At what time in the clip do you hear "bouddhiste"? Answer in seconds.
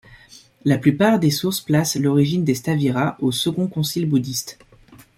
4.09-4.57